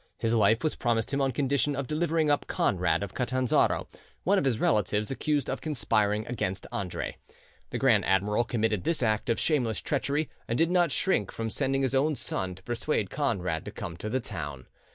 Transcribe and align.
His 0.17 0.33
life 0.33 0.63
was 0.63 0.73
promised 0.75 1.13
him 1.13 1.21
on 1.21 1.31
condition 1.31 1.75
of 1.75 1.85
his 1.85 1.89
delivering 1.89 2.31
up 2.31 2.47
Conrad 2.47 3.03
of 3.03 3.13
Catanzaro, 3.13 3.87
one 4.23 4.39
of 4.39 4.45
his 4.45 4.59
relatives, 4.59 5.11
accused 5.11 5.47
of 5.47 5.61
conspiring 5.61 6.25
against 6.25 6.65
Andre. 6.71 7.17
The 7.69 7.77
grand 7.77 8.03
admiral 8.05 8.43
committed 8.43 8.83
this 8.83 9.03
act 9.03 9.29
of 9.29 9.39
shameless 9.39 9.79
treachery, 9.79 10.27
and 10.47 10.57
did 10.57 10.71
not 10.71 10.91
shrink 10.91 11.31
from 11.31 11.51
sending 11.51 11.83
his 11.83 11.93
own 11.93 12.15
son 12.15 12.55
to 12.55 12.63
persuade 12.63 13.11
Conrad 13.11 13.63
to 13.65 13.69
come 13.69 13.95
to 13.97 14.09
the 14.09 14.19
town. 14.19 14.65